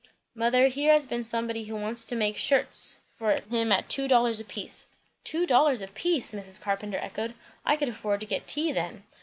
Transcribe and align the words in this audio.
"Mother, 0.33 0.67
here 0.67 0.93
has 0.93 1.05
been 1.05 1.23
somebody 1.23 1.65
who 1.65 1.75
wants 1.75 2.05
you 2.05 2.09
to 2.09 2.15
make 2.15 2.35
shirts 2.35 3.01
for 3.19 3.33
him 3.35 3.71
at 3.71 3.87
two 3.87 4.07
dollars 4.07 4.39
a 4.39 4.43
piece." 4.43 4.87
"Two 5.23 5.45
dollars 5.45 5.79
a 5.79 5.87
piece!" 5.87 6.33
Mrs. 6.33 6.59
Carpenter 6.59 6.97
echoed. 6.97 7.35
"I 7.63 7.75
could 7.77 7.89
afford 7.89 8.21
to 8.21 8.25
get 8.25 8.47
tea 8.47 8.71
then. 8.71 9.03